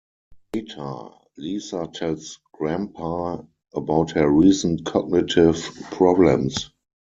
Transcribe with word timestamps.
Later, 0.55 1.09
Lisa 1.37 1.87
tells 1.93 2.39
Grampa 2.53 3.45
about 3.75 4.11
her 4.13 4.27
recent 4.31 4.83
cognitive 4.83 5.57
problems. 5.91 6.71